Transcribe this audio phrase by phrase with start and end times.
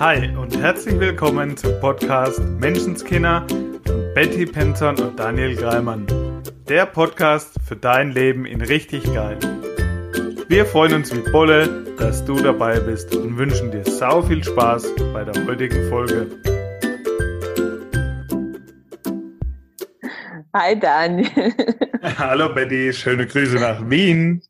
[0.00, 3.46] Hi und herzlich willkommen zum Podcast Menschenskinder
[3.86, 6.04] von Betty Penton und Daniel Greimann.
[6.68, 9.38] Der Podcast für dein Leben in richtig geil.
[10.48, 14.96] Wir freuen uns wie Bolle, dass du dabei bist und wünschen dir sau viel Spaß
[15.12, 16.26] bei der heutigen Folge.
[20.52, 21.54] Hi Daniel.
[22.18, 24.42] Hallo Betty, schöne Grüße nach Wien.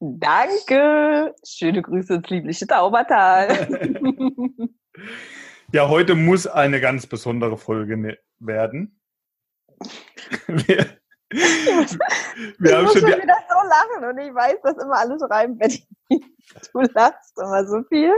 [0.00, 1.34] Danke.
[1.46, 3.68] Schöne Grüße ins liebliche Taubertal.
[5.72, 9.00] ja, heute muss eine ganz besondere Folge ne-, werden.
[10.46, 10.98] Wir,
[11.30, 15.60] wir ich haben muss schon, wieder so lachen und ich weiß, dass immer alles reimt,
[15.60, 15.70] wenn
[16.72, 18.12] du lachst immer so viel.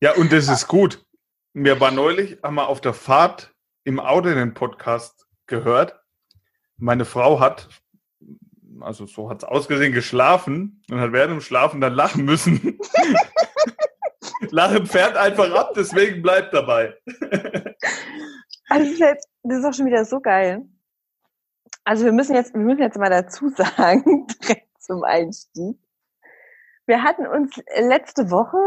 [0.00, 1.04] Ja, und das ist gut.
[1.52, 6.00] Mir war neulich, wir auf der Fahrt im Auto den Podcast gehört.
[6.76, 7.68] Meine Frau hat
[8.82, 12.78] also so hat es ausgesehen, geschlafen und hat während dem Schlafen dann lachen müssen.
[14.50, 16.96] Lachen fährt einfach ab, deswegen bleibt dabei.
[18.68, 19.04] also
[19.42, 20.66] das ist auch schon wieder so geil.
[21.84, 25.78] Also wir müssen jetzt, wir müssen jetzt mal dazu sagen, direkt zum Einstieg.
[26.86, 28.58] Wir hatten uns letzte Woche,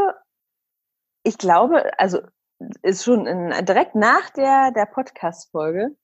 [1.24, 2.22] ich glaube, also
[2.82, 5.96] ist schon in, direkt nach der, der Podcast-Folge,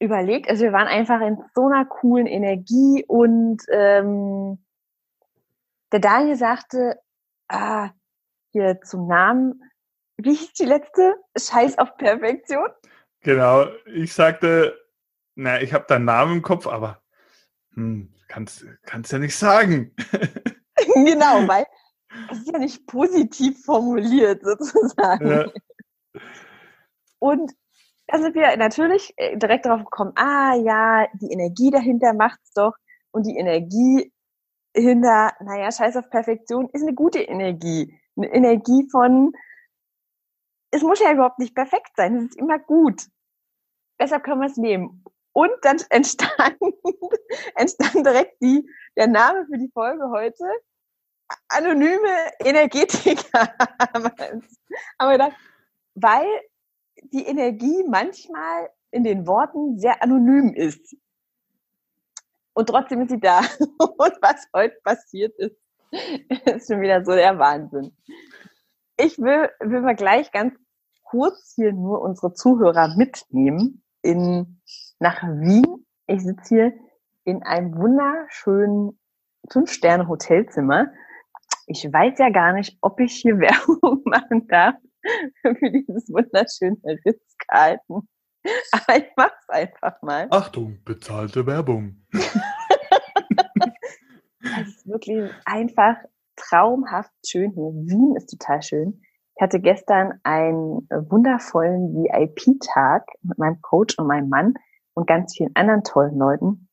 [0.00, 4.58] überlegt, also wir waren einfach in so einer coolen Energie und ähm,
[5.92, 6.98] der Daniel sagte,
[7.48, 7.90] ah,
[8.50, 9.62] hier zum Namen,
[10.16, 11.16] wie hieß die letzte?
[11.36, 12.68] Scheiß auf Perfektion?
[13.20, 14.78] Genau, ich sagte,
[15.34, 17.02] na, ich habe deinen Namen im Kopf, aber
[17.74, 19.94] hm, kannst, kannst ja nicht sagen.
[20.94, 21.66] genau, weil
[22.30, 25.30] es ist ja nicht positiv formuliert sozusagen.
[25.30, 25.46] Ja.
[27.18, 27.52] Und
[28.10, 32.74] da sind wir natürlich äh, direkt darauf gekommen, ah ja, die Energie dahinter macht's doch.
[33.12, 34.12] Und die Energie
[34.74, 37.98] hinter, naja, scheiß auf Perfektion, ist eine gute Energie.
[38.16, 39.32] Eine Energie von,
[40.72, 43.02] es muss ja überhaupt nicht perfekt sein, es ist immer gut.
[44.00, 45.04] Deshalb können wir es nehmen.
[45.32, 46.56] Und dann entstand,
[47.54, 50.44] entstand direkt die, der Name für die Folge heute,
[51.48, 53.54] anonyme Energetiker.
[54.98, 55.36] Aber gedacht,
[55.94, 56.26] weil
[57.02, 60.96] die Energie manchmal in den Worten sehr anonym ist.
[62.52, 63.40] Und trotzdem ist sie da.
[63.78, 65.56] Und was heute passiert ist,
[66.44, 67.96] ist schon wieder so der Wahnsinn.
[68.96, 70.54] Ich will, will mal gleich ganz
[71.04, 74.60] kurz hier nur unsere Zuhörer mitnehmen in,
[74.98, 75.86] nach Wien.
[76.06, 76.72] Ich sitze hier
[77.24, 78.98] in einem wunderschönen
[79.50, 80.92] Fünf-Sterne-Hotelzimmer.
[81.66, 84.74] Ich weiß ja gar nicht, ob ich hier Werbung machen darf.
[85.42, 88.08] für dieses wunderschöne Ritzkalten.
[88.72, 90.26] Aber ich mach's einfach mal.
[90.30, 91.96] Achtung, bezahlte Werbung.
[92.12, 92.34] es
[94.68, 95.96] ist wirklich einfach
[96.36, 97.72] traumhaft schön hier.
[97.72, 99.02] Wien ist total schön.
[99.36, 104.54] Ich hatte gestern einen wundervollen VIP-Tag mit meinem Coach und meinem Mann
[104.94, 106.68] und ganz vielen anderen tollen Leuten.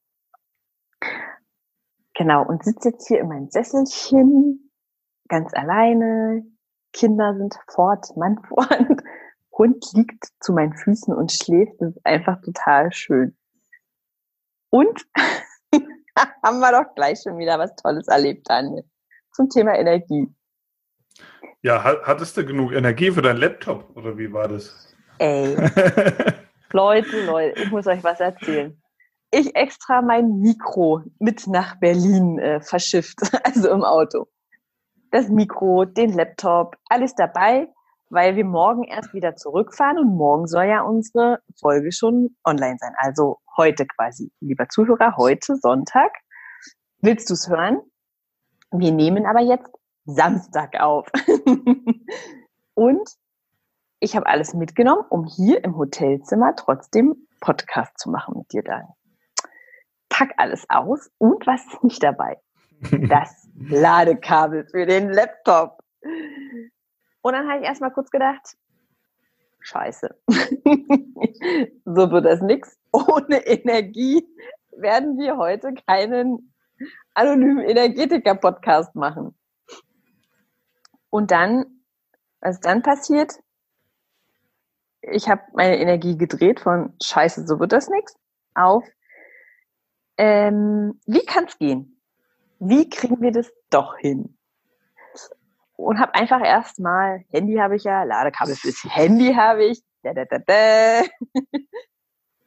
[2.14, 4.72] Genau, und sitze jetzt hier in meinem Sesselchen,
[5.30, 6.44] ganz alleine,
[6.98, 9.02] Kinder sind fort, Mann fort.
[9.52, 11.74] Hund liegt zu meinen Füßen und schläft.
[11.80, 13.36] Das ist einfach total schön.
[14.70, 15.06] Und
[16.44, 18.84] haben wir doch gleich schon wieder was Tolles erlebt, Daniel.
[19.32, 20.28] Zum Thema Energie.
[21.62, 24.96] Ja, hattest du genug Energie für deinen Laptop oder wie war das?
[25.18, 25.56] Ey.
[26.72, 28.80] Leute, Leute, ich muss euch was erzählen.
[29.32, 34.28] Ich extra mein Mikro mit nach Berlin äh, verschifft, also im Auto
[35.12, 37.68] das Mikro, den Laptop, alles dabei,
[38.10, 42.94] weil wir morgen erst wieder zurückfahren und morgen soll ja unsere Folge schon online sein.
[42.98, 46.12] Also heute quasi, lieber Zuhörer, heute Sonntag.
[47.00, 47.82] Willst du es hören?
[48.72, 49.70] Wir nehmen aber jetzt
[50.06, 51.08] Samstag auf.
[52.74, 53.10] und
[54.00, 58.86] ich habe alles mitgenommen, um hier im Hotelzimmer trotzdem Podcast zu machen mit dir dann.
[60.10, 62.38] Pack alles aus und was ist nicht dabei?
[63.10, 65.80] Das Ladekabel für den Laptop.
[67.22, 68.56] Und dann habe ich erstmal kurz gedacht,
[69.60, 70.16] scheiße.
[71.86, 72.78] so wird das nichts.
[72.92, 74.26] Ohne Energie
[74.72, 76.54] werden wir heute keinen
[77.14, 79.36] anonymen Energetiker-Podcast machen.
[81.10, 81.82] Und dann,
[82.42, 83.34] was dann passiert,
[85.02, 88.16] ich habe meine Energie gedreht von scheiße, so wird das nichts,
[88.54, 88.84] auf
[90.18, 91.97] ähm, wie kann es gehen?
[92.60, 94.38] Wie kriegen wir das doch hin?
[95.76, 100.26] Und habe einfach erstmal, Handy habe ich ja, Ladekabel fürs Handy habe ich, da, da,
[100.26, 101.02] da, da.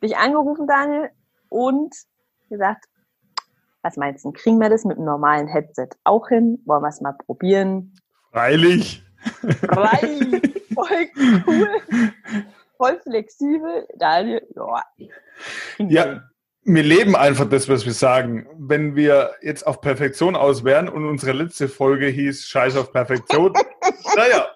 [0.03, 1.11] dich angerufen, Daniel,
[1.49, 1.95] und
[2.49, 2.87] gesagt,
[3.83, 6.61] was meinst du, kriegen wir das mit einem normalen Headset auch hin?
[6.67, 7.95] Wollen wir es mal probieren?
[8.33, 9.05] Freilich.
[9.43, 10.01] Drei.
[10.75, 11.11] Voll
[11.47, 11.69] cool.
[12.77, 13.87] Voll flexibel.
[13.97, 14.85] Daniel, ja.
[15.79, 16.30] Ja,
[16.63, 18.47] wir leben einfach das, was wir sagen.
[18.59, 23.53] Wenn wir jetzt auf Perfektion aus wären und unsere letzte Folge hieß Scheiß auf Perfektion,
[24.17, 24.49] naja,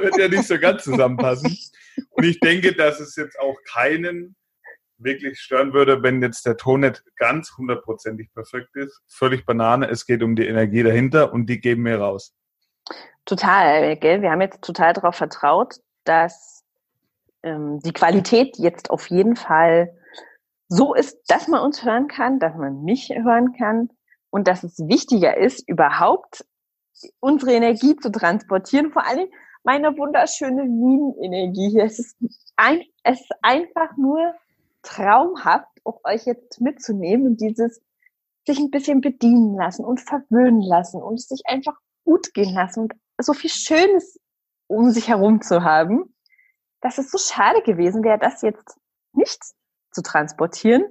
[0.00, 1.56] wird ja nicht so ganz zusammenpassen.
[2.10, 4.34] Und ich denke, dass es jetzt auch keinen
[4.98, 9.00] wirklich stören würde, wenn jetzt der Ton nicht ganz hundertprozentig perfekt ist.
[9.08, 9.88] Völlig Banane.
[9.88, 12.34] Es geht um die Energie dahinter und die geben wir raus.
[13.24, 14.22] Total, gell?
[14.22, 16.64] Wir haben jetzt total darauf vertraut, dass
[17.42, 19.96] ähm, die Qualität jetzt auf jeden Fall
[20.74, 23.90] so ist, dass man uns hören kann, dass man mich hören kann
[24.30, 26.46] und dass es wichtiger ist, überhaupt
[27.20, 29.28] unsere Energie zu transportieren, vor allem
[29.64, 31.84] meine wunderschöne Wien-Energie hier.
[31.84, 32.16] Es ist,
[33.04, 34.34] es ist einfach nur
[34.80, 37.82] traumhaft, auch euch jetzt mitzunehmen und dieses
[38.46, 42.94] sich ein bisschen bedienen lassen und verwöhnen lassen und sich einfach gut gehen lassen und
[43.18, 44.18] so viel Schönes
[44.68, 46.16] um sich herum zu haben,
[46.80, 48.78] dass es so schade gewesen wäre, das jetzt
[49.12, 49.38] nicht
[49.92, 50.84] zu transportieren.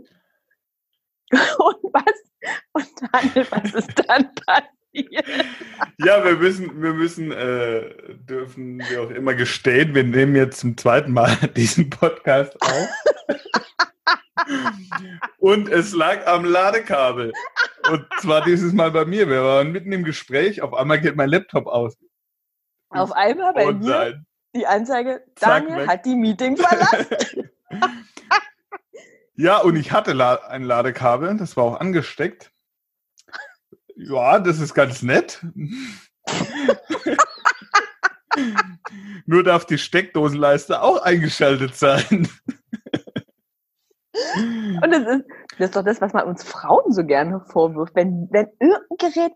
[1.31, 2.31] Und was?
[2.73, 5.25] Und Daniel, was ist dann passiert?
[5.97, 10.75] Ja, wir müssen, wir müssen, äh, dürfen wir auch immer gestehen, wir nehmen jetzt zum
[10.77, 12.89] zweiten Mal diesen Podcast auf.
[15.37, 17.31] Und es lag am Ladekabel.
[17.89, 19.29] Und zwar dieses Mal bei mir.
[19.29, 20.61] Wir waren mitten im Gespräch.
[20.61, 21.97] Auf einmal geht mein Laptop aus.
[22.89, 24.23] Auf einmal bei mir
[24.55, 27.49] die Anzeige, Daniel Zack, hat die Meeting verlassen.
[29.41, 30.11] Ja, und ich hatte
[30.49, 31.35] ein Ladekabel.
[31.35, 32.51] Das war auch angesteckt.
[33.95, 35.43] Ja, das ist ganz nett.
[39.25, 42.29] Nur darf die Steckdosenleiste auch eingeschaltet sein.
[44.35, 45.25] Und das ist,
[45.57, 47.95] das ist doch das, was man uns Frauen so gerne vorwirft.
[47.95, 49.31] Wenn, wenn irgendein Gerät,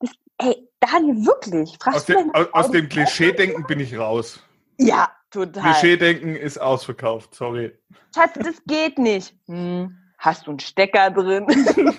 [0.00, 4.42] das, ey, Daniel, wirklich, fragst aus, dem, aus, aus dem Klischee-Denken bin ich raus.
[4.78, 5.62] Ja, total.
[5.62, 7.72] Klischee-Denken ist ausverkauft, sorry.
[8.14, 9.34] Schatz, das geht nicht.
[9.46, 11.46] Hm, hast du einen Stecker drin?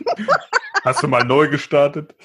[0.84, 2.16] hast du mal neu gestartet?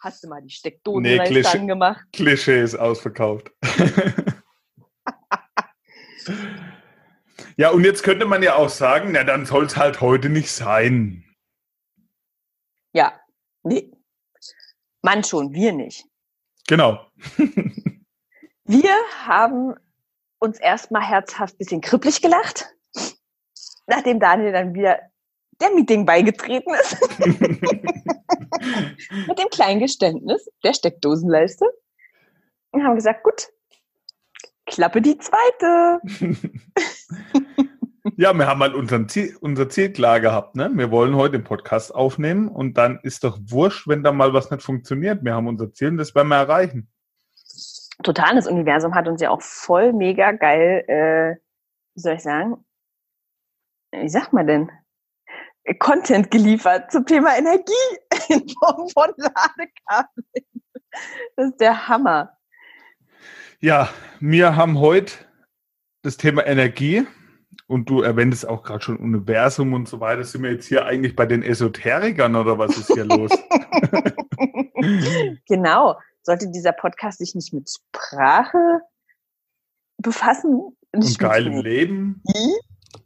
[0.00, 2.00] Hast du mal die Steckdose nee, Klischee, angemacht?
[2.12, 3.50] Klischee ist ausverkauft.
[7.60, 10.50] Ja, und jetzt könnte man ja auch sagen, na dann soll es halt heute nicht
[10.50, 11.24] sein.
[12.94, 13.20] Ja,
[13.62, 13.92] nee.
[15.02, 16.06] Mann schon, wir nicht.
[16.66, 17.06] Genau.
[18.64, 18.94] wir
[19.26, 19.74] haben
[20.40, 22.74] uns erstmal herzhaft ein bisschen kribbelig gelacht,
[23.86, 24.98] nachdem Daniel dann wieder
[25.60, 26.96] der Meeting beigetreten ist.
[29.28, 31.66] Mit dem kleinen Geständnis der Steckdosenleiste.
[32.72, 33.48] Und haben gesagt, gut,
[34.66, 36.00] klappe die zweite.
[38.16, 40.54] Ja, wir haben halt unseren Ziel, unser Ziel klar gehabt.
[40.54, 40.70] Ne?
[40.74, 44.50] Wir wollen heute den Podcast aufnehmen und dann ist doch wurscht, wenn da mal was
[44.50, 45.24] nicht funktioniert.
[45.24, 46.89] Wir haben unser Ziel und das werden wir erreichen.
[48.02, 51.36] Total, das Universum hat uns ja auch voll mega geil, äh,
[51.94, 52.64] wie soll ich sagen,
[53.92, 54.70] wie sagt man denn,
[55.78, 57.72] Content geliefert zum Thema Energie
[58.28, 60.26] in Form von Ladekabeln.
[61.36, 62.36] Das ist der Hammer.
[63.60, 65.14] Ja, wir haben heute
[66.02, 67.06] das Thema Energie
[67.66, 70.24] und du erwähntest auch gerade schon Universum und so weiter.
[70.24, 73.30] Sind wir jetzt hier eigentlich bei den Esoterikern oder was ist hier los?
[75.46, 75.96] genau.
[76.22, 78.80] Sollte dieser Podcast sich nicht mit Sprache
[79.98, 80.76] befassen?
[80.92, 82.22] und geilem Leben?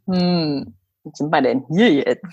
[0.05, 2.25] Hm, was sind wir denn hier jetzt?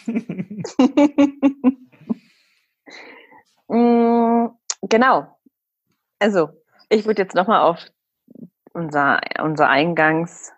[3.69, 4.47] mm,
[4.89, 5.39] genau.
[6.19, 6.51] Also,
[6.89, 7.79] ich würde jetzt nochmal auf
[8.73, 10.53] unser, unser Eingangs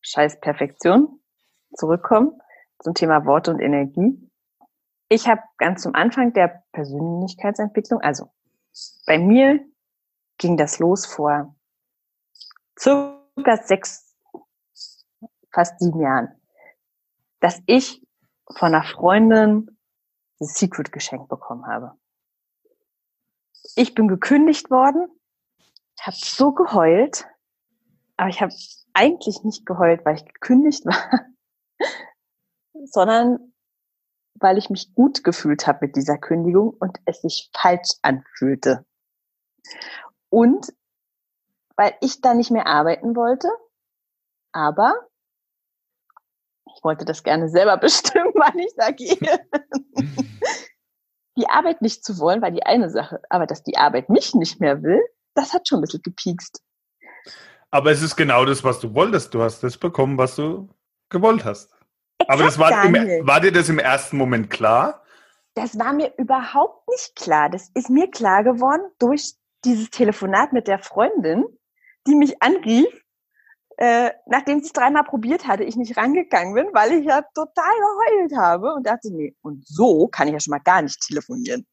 [0.00, 1.20] Scheiß Perfektion
[1.74, 2.38] zurückkommen
[2.78, 4.30] zum Thema Worte und Energie.
[5.08, 8.30] Ich habe ganz zum Anfang der Persönlichkeitsentwicklung, also
[9.06, 9.64] bei mir
[10.38, 11.54] ging das los vor
[12.78, 14.16] circa sechs,
[15.52, 16.40] fast sieben Jahren,
[17.40, 18.02] dass ich
[18.56, 19.78] von einer Freundin
[20.38, 21.92] das Secret geschenkt bekommen habe.
[23.76, 25.08] Ich bin gekündigt worden,
[26.00, 27.26] habe so geheult,
[28.16, 28.52] aber ich habe
[28.92, 31.26] eigentlich nicht geheult, weil ich gekündigt war,
[32.84, 33.53] sondern
[34.34, 38.84] weil ich mich gut gefühlt habe mit dieser Kündigung und es sich falsch anfühlte.
[40.30, 40.72] Und
[41.76, 43.48] weil ich da nicht mehr arbeiten wollte,
[44.52, 44.94] aber
[46.76, 49.16] ich wollte das gerne selber bestimmen, wann ich da gehe.
[51.36, 54.60] die Arbeit nicht zu wollen, war die eine Sache, aber dass die Arbeit mich nicht
[54.60, 55.02] mehr will,
[55.34, 56.62] das hat schon ein bisschen gepiekst.
[57.70, 59.34] Aber es ist genau das, was du wolltest.
[59.34, 60.68] Du hast das bekommen, was du
[61.08, 61.73] gewollt hast.
[62.28, 62.94] Aber das war, im,
[63.26, 65.02] war dir das im ersten Moment klar?
[65.54, 67.48] Das war mir überhaupt nicht klar.
[67.48, 71.44] Das ist mir klar geworden durch dieses Telefonat mit der Freundin,
[72.06, 72.86] die mich anrief,
[73.76, 77.72] äh, nachdem sie es dreimal probiert hatte, ich nicht rangegangen bin, weil ich ja total
[77.78, 81.66] geheult habe und dachte, nee, und so kann ich ja schon mal gar nicht telefonieren.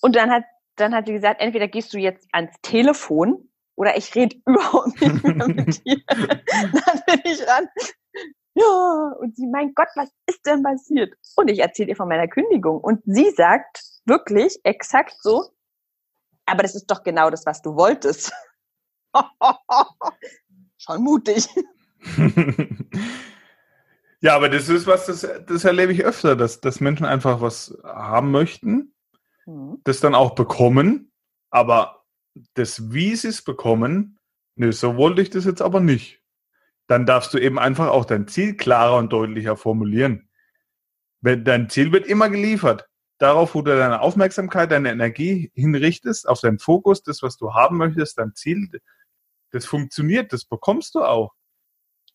[0.00, 0.44] Und dann hat,
[0.76, 5.24] dann hat sie gesagt, entweder gehst du jetzt ans Telefon oder ich rede überhaupt nicht
[5.24, 6.02] mehr mit dir.
[6.08, 7.68] dann bin ich ran.
[8.54, 11.14] Ja, und sie, mein Gott, was ist denn passiert?
[11.36, 12.80] Und ich erzähle ihr von meiner Kündigung.
[12.80, 15.50] Und sie sagt wirklich exakt so,
[16.46, 18.32] aber das ist doch genau das, was du wolltest.
[20.78, 21.48] Schon mutig.
[24.20, 27.78] ja, aber das ist was, das, das erlebe ich öfter, dass, dass Menschen einfach was
[27.84, 28.94] haben möchten,
[29.46, 29.80] mhm.
[29.84, 31.12] das dann auch bekommen,
[31.50, 32.04] aber
[32.54, 34.18] das, wie sie es bekommen,
[34.56, 36.21] nö, so wollte ich das jetzt aber nicht.
[36.86, 40.28] Dann darfst du eben einfach auch dein Ziel klarer und deutlicher formulieren.
[41.20, 42.88] Dein Ziel wird immer geliefert
[43.22, 47.76] darauf, wo du deine Aufmerksamkeit, deine Energie hinrichtest, auf deinen Fokus, das, was du haben
[47.76, 48.68] möchtest, dein Ziel,
[49.50, 51.32] das funktioniert, das bekommst du auch.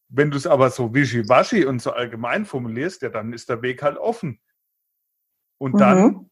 [0.10, 3.82] Wenn du es aber so wischiwaschi und so allgemein formulierst, ja, dann ist der Weg
[3.84, 4.42] halt offen.
[5.58, 5.80] Und mhm.
[5.80, 6.30] dann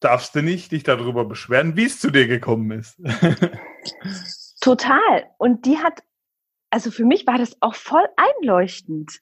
[0.00, 3.00] darfst du nicht dich darüber beschweren, wie es zu dir gekommen ist.
[4.60, 5.30] Total.
[5.38, 6.02] Und die hat,
[6.72, 9.20] also für mich war das auch voll einleuchtend.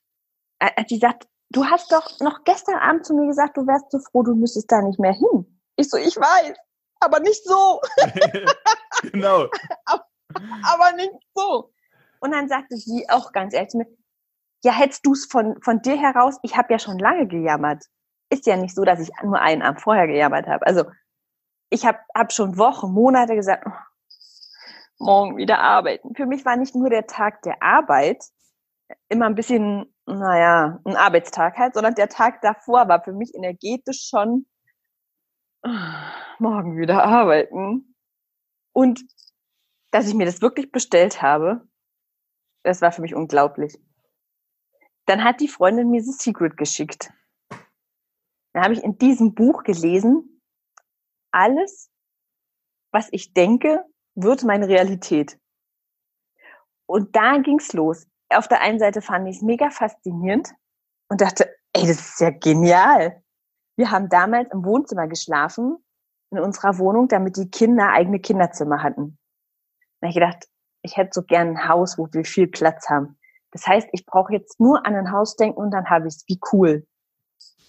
[0.60, 3.98] Als sie sagt, du hast doch noch gestern Abend zu mir gesagt, du wärst so
[3.98, 5.60] froh, du müsstest da nicht mehr hin.
[5.76, 6.56] Ich so, ich weiß,
[7.00, 7.80] aber nicht so.
[9.12, 9.48] genau.
[9.84, 10.06] aber,
[10.62, 11.72] aber, nicht so.
[12.20, 13.86] Und dann sagte sie auch ganz ehrlich zu mir,
[14.62, 17.84] ja, hättest du es von, von dir heraus, ich habe ja schon lange gejammert.
[18.30, 20.64] Ist ja nicht so, dass ich nur einen Abend vorher gejammert habe.
[20.66, 20.84] Also
[21.70, 23.89] ich habe hab schon Wochen, Monate gesagt, oh,
[25.00, 26.14] morgen wieder arbeiten.
[26.14, 28.24] Für mich war nicht nur der Tag der Arbeit
[29.08, 34.08] immer ein bisschen naja, ein Arbeitstag halt, sondern der Tag davor war für mich energetisch
[34.08, 34.46] schon
[35.62, 37.94] ah, morgen wieder arbeiten.
[38.72, 39.04] Und
[39.90, 41.66] dass ich mir das wirklich bestellt habe,
[42.62, 43.78] das war für mich unglaublich.
[45.06, 47.10] Dann hat die Freundin mir The Secret geschickt.
[48.52, 50.42] Dann habe ich in diesem Buch gelesen,
[51.32, 51.90] alles,
[52.92, 53.84] was ich denke,
[54.22, 55.38] wird meine Realität.
[56.86, 60.52] Und da ging's los auf der einen Seite fand ich es mega faszinierend
[61.08, 63.22] und dachte, ey, das ist ja genial.
[63.76, 65.76] Wir haben damals im Wohnzimmer geschlafen,
[66.30, 69.18] in unserer Wohnung, damit die Kinder eigene Kinderzimmer hatten.
[70.00, 70.48] Da habe ich gedacht,
[70.82, 73.18] ich hätte so gern ein Haus, wo wir viel Platz haben.
[73.50, 76.24] Das heißt, ich brauche jetzt nur an ein Haus denken und dann habe ich es.
[76.28, 76.86] Wie cool.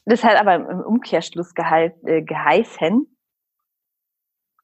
[0.05, 3.10] Das hat aber im Umkehrschluss äh, geheißen,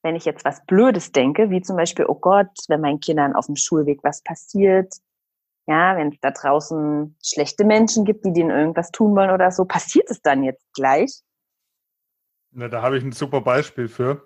[0.07, 3.47] wenn ich jetzt was Blödes denke, wie zum Beispiel, oh Gott, wenn meinen Kindern auf
[3.47, 4.93] dem Schulweg was passiert,
[5.67, 9.65] ja, wenn es da draußen schlechte Menschen gibt, die denen irgendwas tun wollen oder so,
[9.65, 11.23] passiert es dann jetzt gleich?
[12.51, 14.23] Na, da habe ich ein super Beispiel für.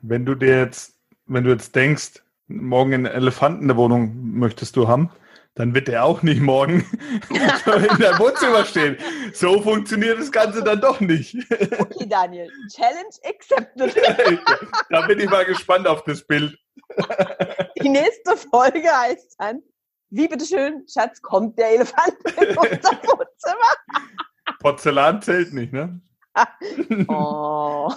[0.00, 0.94] Wenn du dir jetzt,
[1.26, 5.10] wenn du jetzt denkst, morgen einen Elefanten in der Wohnung möchtest du haben,
[5.54, 6.86] dann wird der auch nicht morgen
[7.30, 8.96] in deinem Wohnzimmer stehen.
[9.32, 11.36] So funktioniert das Ganze dann doch nicht.
[11.78, 13.96] Okay, Daniel, Challenge accepted.
[14.90, 16.56] da bin ich mal gespannt auf das Bild.
[17.82, 19.62] Die nächste Folge heißt dann
[20.10, 24.56] wie bitteschön, Schatz, kommt der Elefant in unser Wohnzimmer?
[24.58, 26.00] Porzellan zählt nicht, ne?
[27.08, 27.92] oh.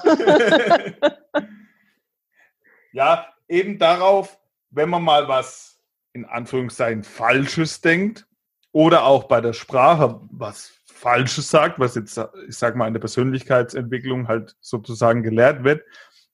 [2.91, 5.72] ja, eben darauf, wenn man mal was
[6.13, 8.27] in Anführungszeichen Falsches denkt
[8.71, 12.17] oder auch bei der Sprache was Falsches sagt, was jetzt,
[12.47, 15.83] ich sag mal, in der Persönlichkeitsentwicklung halt sozusagen gelehrt wird,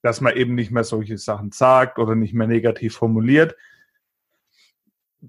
[0.01, 3.55] dass man eben nicht mehr solche Sachen sagt oder nicht mehr negativ formuliert,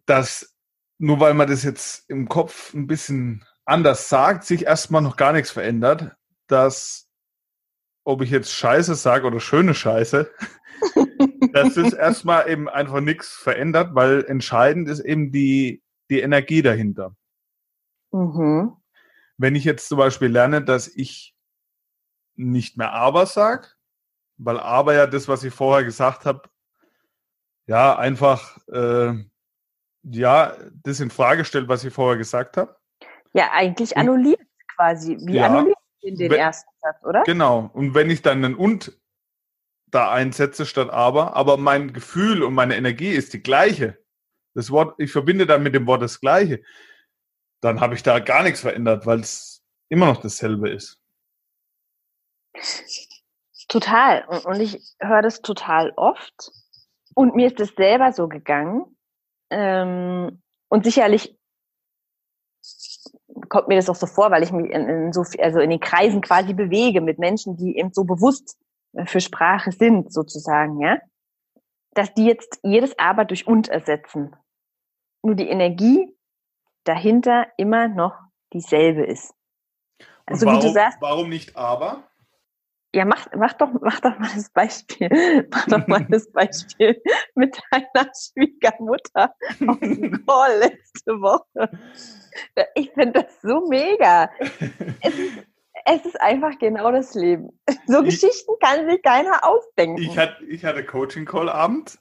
[0.04, 0.54] dass
[0.98, 5.32] nur weil man das jetzt im Kopf ein bisschen anders sagt, sich erstmal noch gar
[5.32, 6.14] nichts verändert,
[6.46, 7.08] dass
[8.04, 10.30] ob ich jetzt Scheiße sage oder schöne Scheiße,
[11.52, 17.14] dass das erstmal eben einfach nichts verändert, weil entscheidend ist eben die, die Energie dahinter.
[18.12, 18.76] Mhm.
[19.36, 21.34] Wenn ich jetzt zum Beispiel lerne, dass ich
[22.36, 23.68] nicht mehr aber sage,
[24.36, 26.42] weil aber ja das, was ich vorher gesagt habe,
[27.66, 29.14] ja, einfach äh,
[30.02, 32.76] ja, das in Frage stellt, was ich vorher gesagt habe.
[33.32, 34.40] Ja, eigentlich annulliert
[34.74, 35.16] quasi.
[35.20, 37.22] Wie ja, annulliert in den wenn, ersten Satz, oder?
[37.24, 37.70] Genau.
[37.72, 38.99] Und wenn ich dann ein und
[39.90, 43.98] da einsetze statt aber, aber mein Gefühl und meine Energie ist die gleiche.
[44.54, 46.62] Das Wort, ich verbinde dann mit dem Wort das gleiche,
[47.60, 51.00] dann habe ich da gar nichts verändert, weil es immer noch dasselbe ist.
[53.68, 54.24] Total.
[54.44, 56.50] Und ich höre das total oft.
[57.14, 58.96] Und mir ist es selber so gegangen,
[59.50, 61.36] ähm, und sicherlich
[63.48, 65.80] kommt mir das auch so vor, weil ich mich in, in so also in den
[65.80, 68.56] Kreisen quasi bewege mit Menschen, die eben so bewusst
[69.04, 70.98] für Sprache sind, sozusagen, ja.
[71.92, 74.34] dass die jetzt jedes Aber durch und ersetzen.
[75.22, 76.16] Nur die Energie
[76.84, 78.18] dahinter immer noch
[78.52, 79.34] dieselbe ist.
[80.26, 80.98] Also warum, wie du sagst.
[81.00, 82.04] Warum nicht aber?
[82.92, 85.08] Ja, mach, mach, doch, mach doch mal das Beispiel.
[85.50, 87.00] Mach doch mal das Beispiel
[87.36, 89.32] mit deiner Schwiegermutter
[89.66, 91.70] auf dem Call letzte Woche.
[92.74, 94.28] Ich finde das so mega.
[95.02, 95.46] Es ist,
[95.84, 97.50] es ist einfach genau das Leben.
[97.86, 100.00] So ich, Geschichten kann sich keiner ausdenken.
[100.00, 101.98] Ich hatte, ich hatte Coaching-Call-Abend.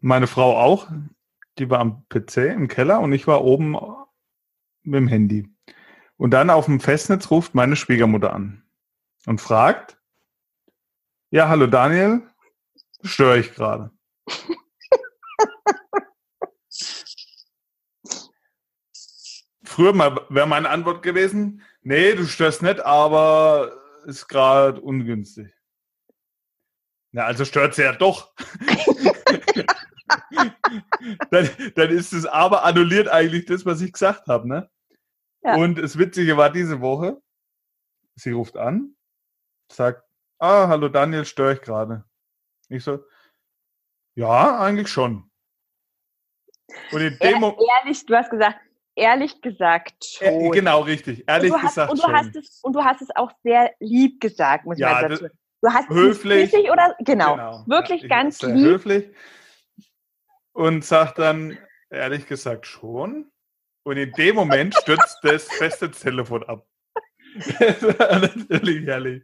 [0.00, 0.88] Meine Frau auch.
[1.58, 3.76] Die war am PC im Keller und ich war oben
[4.82, 5.48] mit dem Handy.
[6.16, 8.64] Und dann auf dem Festnetz ruft meine Schwiegermutter an
[9.26, 9.98] und fragt,
[11.30, 12.22] ja, hallo Daniel,
[13.02, 13.90] störe ich gerade.
[19.64, 19.94] Früher
[20.28, 25.52] wäre meine Antwort gewesen, nee, du störst nicht, aber ist gerade ungünstig.
[27.12, 28.34] Na, also stört sie ja doch.
[31.30, 34.70] dann, dann ist es aber annulliert eigentlich das, was ich gesagt habe, ne?
[35.42, 35.56] Ja.
[35.56, 37.22] Und das Witzige war diese Woche,
[38.16, 38.96] sie ruft an,
[39.70, 40.02] sagt,
[40.38, 42.04] ah, hallo Daniel, störe ich gerade.
[42.68, 43.04] Ich so,
[44.16, 45.30] ja, eigentlich schon.
[46.92, 47.60] Und in dem Moment.
[47.82, 48.58] Ehrlich, du hast gesagt,
[48.94, 50.28] ehrlich gesagt schon.
[50.28, 51.24] Äh, genau, richtig.
[51.26, 52.14] Ehrlich und gesagt und du schon.
[52.14, 55.26] Hast es, und du hast es auch sehr lieb gesagt, muss ja, man dazu.
[55.62, 58.66] Du hast höflich, es oder genau, genau wirklich ja, ganz lieb.
[58.66, 59.06] Höflich
[60.54, 61.58] und sagt dann
[61.90, 63.30] ehrlich gesagt schon.
[63.82, 66.66] Und in dem Moment stürzt das feste Telefon ab.
[67.58, 69.22] das war natürlich herrlich.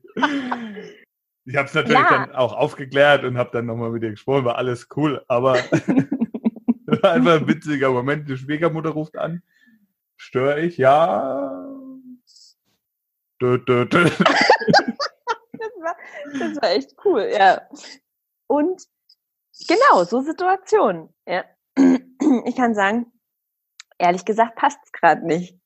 [1.46, 2.26] Ich habe es natürlich ja.
[2.26, 5.54] dann auch aufgeklärt und habe dann nochmal mit ihr gesprochen, war alles cool, aber
[6.86, 8.28] war einfach ein witziger Moment.
[8.28, 9.42] Die Schwiegermutter ruft an.
[10.22, 10.76] Störe ich?
[10.76, 11.66] Ja.
[13.40, 14.04] Dö, dö, dö.
[14.10, 14.20] das,
[15.80, 15.96] war,
[16.38, 17.66] das war echt cool, ja.
[18.46, 18.82] Und
[19.66, 21.08] genau, so Situationen.
[21.26, 21.44] Ja.
[22.44, 23.10] Ich kann sagen,
[23.96, 25.58] ehrlich gesagt passt es gerade nicht.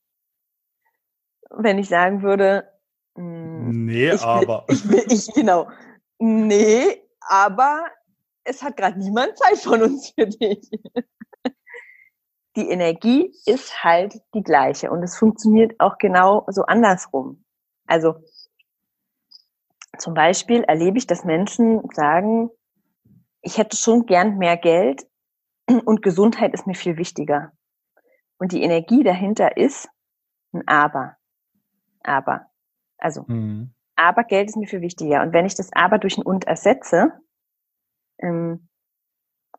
[1.49, 2.71] Wenn ich sagen würde,
[3.15, 4.65] mh, hm, nee, ich aber.
[4.69, 5.69] ich, will, ich, genau.
[6.17, 7.87] Nee, aber
[8.45, 10.71] es hat gerade niemand Zeit von uns für dich.
[12.55, 17.43] Die Energie ist halt die gleiche und es funktioniert auch genau so andersrum.
[17.85, 18.15] Also
[19.97, 22.49] zum Beispiel erlebe ich, dass Menschen sagen,
[23.41, 25.05] ich hätte schon gern mehr Geld
[25.85, 27.51] und Gesundheit ist mir viel wichtiger.
[28.37, 29.89] Und die Energie dahinter ist
[30.53, 31.17] ein Aber.
[32.03, 32.47] Aber.
[32.97, 33.73] Also, mhm.
[33.95, 35.21] aber Geld ist mir viel wichtiger.
[35.21, 37.13] Und wenn ich das Aber durch ein Und ersetze,
[38.19, 38.67] ähm,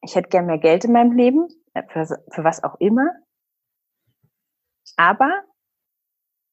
[0.03, 3.11] ich hätte gern mehr Geld in meinem Leben, äh, für, für was auch immer,
[4.97, 5.43] aber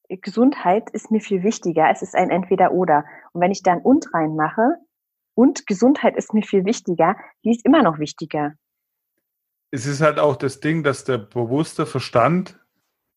[0.08, 1.88] Gesundheit ist mir viel wichtiger.
[1.90, 3.04] Es ist ein Entweder-Oder.
[3.32, 4.76] Und wenn ich da ein Und reinmache
[5.34, 8.54] und Gesundheit ist mir viel wichtiger, die ist immer noch wichtiger
[9.74, 12.60] es ist halt auch das Ding, dass der bewusste Verstand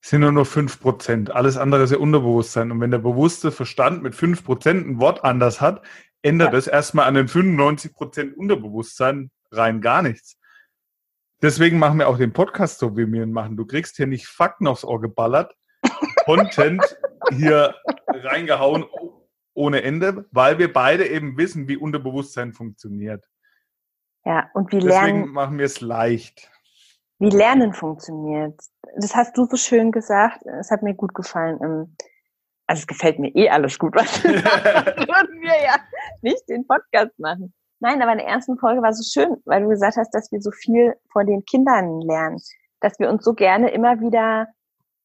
[0.02, 1.30] sind nur noch 5%.
[1.30, 2.72] Alles andere ist ja Unterbewusstsein.
[2.72, 5.86] Und wenn der bewusste Verstand mit 5% ein Wort anders hat,
[6.24, 6.58] ändert ja.
[6.58, 10.38] es erstmal an den 95% Unterbewusstsein rein gar nichts.
[11.42, 13.58] Deswegen machen wir auch den Podcast so, wie wir ihn machen.
[13.58, 15.56] Du kriegst hier nicht Fakten aufs Ohr geballert,
[16.26, 16.84] Content
[17.32, 17.76] hier
[18.10, 18.86] reingehauen
[19.54, 23.26] ohne Ende, weil wir beide eben wissen, wie Unterbewusstsein funktioniert.
[24.24, 25.30] Ja, und wie Deswegen Lernen.
[25.30, 26.52] machen wir es leicht.
[27.20, 28.60] Wie Lernen funktioniert.
[28.98, 30.46] Das hast du so schön gesagt.
[30.60, 31.60] Es hat mir gut gefallen.
[32.68, 34.98] Also es gefällt mir eh alles gut, was du sagst.
[35.08, 35.78] Würden wir ja
[36.22, 37.54] nicht den Podcast machen.
[37.80, 40.42] Nein, aber in der ersten Folge war so schön, weil du gesagt hast, dass wir
[40.42, 42.40] so viel von den Kindern lernen.
[42.80, 44.48] Dass wir uns so gerne immer wieder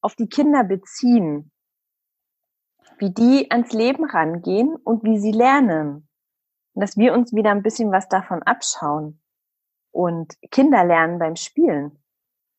[0.01, 1.51] auf die Kinder beziehen.
[2.99, 6.09] Wie die ans Leben rangehen und wie sie lernen
[6.75, 9.21] dass wir uns wieder ein bisschen was davon abschauen.
[9.91, 12.03] Und Kinder lernen beim Spielen.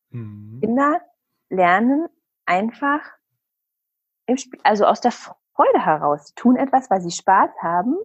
[0.09, 0.59] Mhm.
[0.61, 1.01] Kinder
[1.49, 2.07] lernen
[2.45, 3.01] einfach
[4.27, 6.27] im Spiel, also aus der Freude heraus.
[6.27, 7.97] Sie tun etwas, weil sie Spaß haben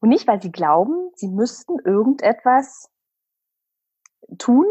[0.00, 2.90] und nicht, weil sie glauben, sie müssten irgendetwas
[4.38, 4.66] tun,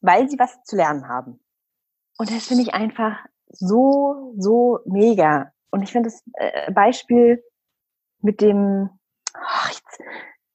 [0.00, 1.40] weil sie was zu lernen haben.
[2.18, 5.52] Und das finde ich einfach so, so mega.
[5.70, 7.42] Und ich finde das äh, Beispiel
[8.20, 8.90] mit dem,
[9.34, 10.00] ach, jetzt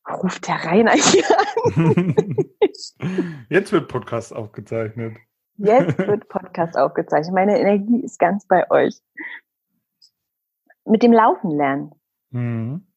[0.09, 1.25] ruft der Rainer hier
[1.75, 2.15] an.
[3.49, 5.17] Jetzt wird Podcast aufgezeichnet.
[5.57, 7.33] Jetzt wird Podcast aufgezeichnet.
[7.33, 9.01] Meine Energie ist ganz bei euch.
[10.85, 11.91] Mit dem Laufen lernen.
[12.37, 12.87] Mhm.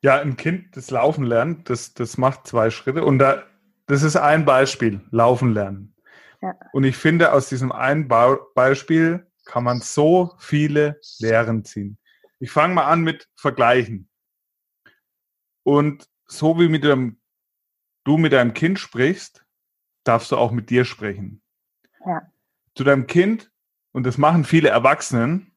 [0.00, 3.04] Ja, ein Kind, das Laufen lernt, das, das macht zwei Schritte.
[3.04, 3.44] Und da,
[3.86, 5.96] das ist ein Beispiel, Laufen lernen.
[6.40, 6.54] Ja.
[6.72, 11.98] Und ich finde, aus diesem einen ba Beispiel kann man so viele Lehren ziehen.
[12.38, 14.08] Ich fange mal an mit Vergleichen.
[15.62, 17.18] Und so wie mit dem,
[18.04, 19.44] du mit deinem Kind sprichst,
[20.04, 21.42] darfst du auch mit dir sprechen.
[22.04, 22.30] Ja.
[22.74, 23.50] Zu deinem Kind,
[23.92, 25.53] und das machen viele Erwachsenen,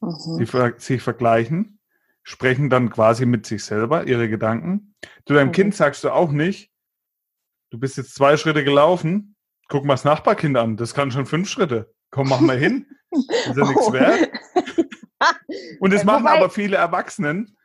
[0.00, 0.38] mhm.
[0.38, 1.80] die sich vergleichen,
[2.22, 4.94] sprechen dann quasi mit sich selber ihre Gedanken.
[5.26, 5.52] Zu deinem mhm.
[5.52, 6.70] Kind sagst du auch nicht,
[7.70, 9.36] du bist jetzt zwei Schritte gelaufen,
[9.68, 11.92] guck mal das Nachbarkind an, das kann schon fünf Schritte.
[12.10, 12.86] Komm, mach mal hin.
[13.10, 13.92] Das ist ja nichts oh.
[13.92, 14.30] wert.
[15.80, 17.56] Und das machen aber viele Erwachsenen.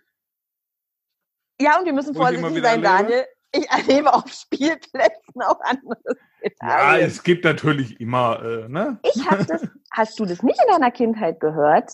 [1.60, 3.26] Ja, und wir müssen vorsichtig sein, Daniel.
[3.54, 6.18] Ich erlebe auf Spielplätzen auch anderes.
[6.62, 9.00] Ja, es gibt natürlich immer, äh, ne?
[9.04, 11.92] Ich habe das, hast du das nicht in deiner Kindheit gehört?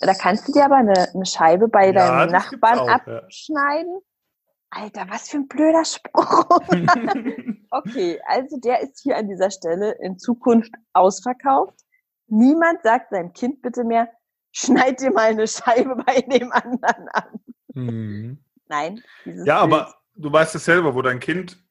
[0.00, 3.92] Da kannst du dir aber eine, eine Scheibe bei ja, deinem Nachbarn auch, abschneiden.
[3.92, 4.00] Ja.
[4.70, 6.46] Alter, was für ein blöder Spruch.
[7.70, 11.78] okay, also der ist hier an dieser Stelle in Zukunft ausverkauft.
[12.26, 14.08] Niemand sagt seinem Kind bitte mehr,
[14.50, 17.40] schneid dir mal eine Scheibe bei dem anderen an.
[17.74, 18.44] Mhm.
[18.66, 19.02] Nein.
[19.24, 21.62] Ja, aber du weißt es selber, wo dein Kind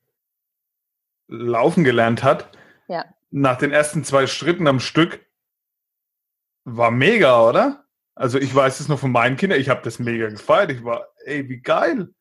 [1.28, 2.58] laufen gelernt hat.
[2.88, 3.06] Ja.
[3.32, 5.26] Nach den ersten zwei Schritten am Stück
[6.64, 7.83] war mega, oder?
[8.16, 10.72] Also ich weiß es noch von meinen Kindern, ich habe das mega gefeiert.
[10.72, 12.14] Ich war, ey, wie geil.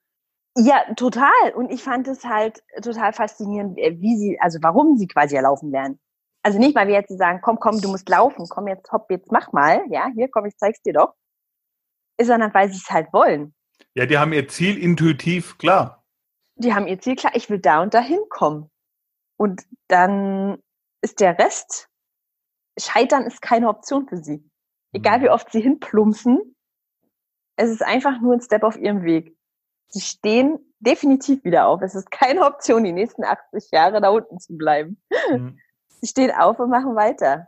[0.57, 1.53] Ja, total.
[1.55, 5.71] Und ich fand es halt total faszinierend, äh, wie sie, also warum sie quasi erlaufen
[5.71, 5.99] lernen.
[6.43, 9.31] Also nicht, weil wir jetzt sagen, komm, komm, du musst laufen, komm jetzt, hopp, jetzt
[9.31, 11.15] mach mal, ja, hier, komm, ich zeig's dir doch.
[12.21, 13.55] Sondern weil sie es halt wollen.
[13.95, 16.05] Ja, die haben ihr Ziel intuitiv klar.
[16.57, 18.71] Die haben ihr Ziel klar, ich will da und dahin kommen.
[19.37, 20.63] Und dann
[21.01, 21.89] ist der Rest,
[22.79, 24.49] Scheitern ist keine Option für sie.
[24.93, 25.33] Egal wie mhm.
[25.33, 26.55] oft sie hinplumpsen,
[27.57, 29.37] es ist einfach nur ein Step auf ihrem Weg.
[29.89, 31.83] Sie stehen definitiv wieder auf.
[31.83, 35.01] Es ist keine Option, die nächsten 80 Jahre da unten zu bleiben.
[35.31, 35.59] Mhm.
[36.01, 37.47] Sie stehen auf und machen weiter.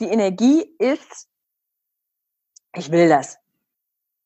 [0.00, 1.28] Die Energie ist,
[2.74, 3.38] ich will das.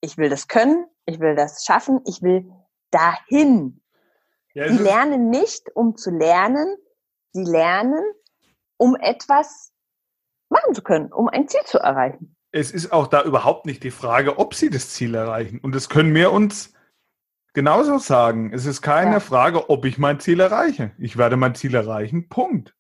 [0.01, 2.51] Ich will das können, ich will das schaffen, ich will
[2.91, 3.83] dahin.
[4.55, 6.77] Ja, sie lernen nicht, um zu lernen,
[7.33, 8.03] sie lernen,
[8.79, 9.75] um etwas
[10.49, 12.37] machen zu können, um ein Ziel zu erreichen.
[12.53, 15.59] Es ist auch da überhaupt nicht die Frage, ob sie das Ziel erreichen.
[15.61, 16.73] Und das können wir uns
[17.53, 18.53] genauso sagen.
[18.53, 19.21] Es ist keine ja.
[19.21, 20.93] Frage, ob ich mein Ziel erreiche.
[20.99, 22.29] Ich werde mein Ziel erreichen.
[22.29, 22.75] Punkt.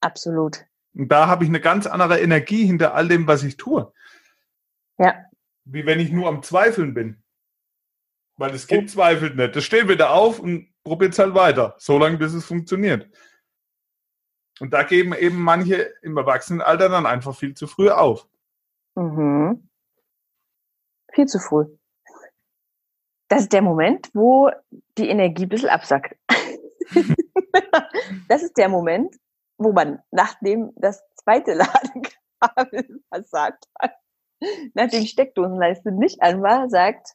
[0.00, 0.64] Absolut.
[0.94, 3.92] Und da habe ich eine ganz andere Energie hinter all dem, was ich tue.
[4.98, 5.24] Ja.
[5.64, 7.22] Wie wenn ich nur am Zweifeln bin.
[8.36, 8.92] Weil das Kind oh.
[8.92, 9.56] zweifelt nicht.
[9.56, 11.74] Das steht wieder auf und probiert es halt weiter.
[11.78, 13.08] So lange, bis es funktioniert.
[14.60, 18.26] Und da geben eben manche im Erwachsenenalter dann einfach viel zu früh auf.
[18.94, 19.68] Mhm.
[21.12, 21.66] Viel zu früh.
[23.28, 24.50] Das ist der Moment, wo
[24.96, 26.16] die Energie ein bisschen absackt.
[28.28, 29.14] das ist der Moment,
[29.58, 31.54] wo man, nachdem das zweite
[32.40, 33.92] Ladekabel versagt hat,
[34.74, 37.14] nachdem die Steckdosenleiste nicht an war, sagt,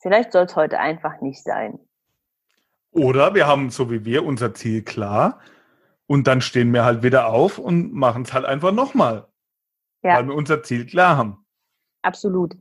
[0.00, 1.78] vielleicht soll es heute einfach nicht sein.
[2.90, 5.40] Oder wir haben, so wie wir, unser Ziel klar
[6.12, 9.28] und dann stehen wir halt wieder auf und machen es halt einfach nochmal.
[10.02, 10.18] Ja.
[10.18, 11.46] Weil wir unser Ziel klar haben.
[12.02, 12.54] Absolut.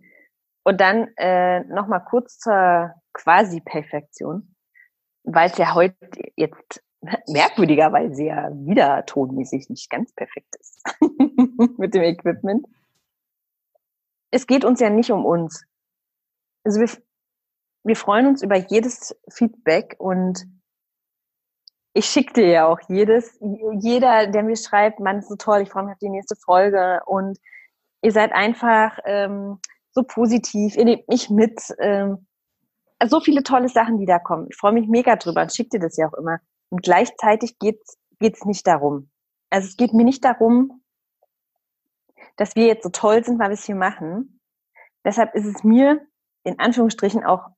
[0.63, 4.55] Und dann äh, nochmal kurz zur Quasi-Perfektion,
[5.25, 5.97] weil es ja heute
[6.37, 6.81] jetzt
[7.27, 10.81] merkwürdigerweise ja wieder tonmäßig nicht ganz perfekt ist
[11.77, 12.65] mit dem Equipment.
[14.31, 15.65] Es geht uns ja nicht um uns.
[16.63, 16.89] Also wir,
[17.83, 20.47] wir freuen uns über jedes Feedback und
[21.93, 23.37] ich schicke dir ja auch jedes,
[23.79, 27.01] jeder, der mir schreibt, man ist so toll, ich freue mich auf die nächste Folge
[27.05, 27.37] und
[28.01, 29.59] ihr seid einfach ähm,
[29.91, 31.61] so positiv, ihr nehmt mich mit.
[31.79, 32.27] Ähm,
[33.03, 34.47] so viele tolle Sachen, die da kommen.
[34.49, 36.39] Ich freue mich mega drüber und schicke dir das ja auch immer.
[36.69, 39.09] Und gleichzeitig geht's geht's nicht darum.
[39.49, 40.81] Also es geht mir nicht darum,
[42.37, 44.39] dass wir jetzt so toll sind, weil wir es hier machen.
[45.03, 45.99] Deshalb ist es mir
[46.43, 47.49] in Anführungsstrichen auch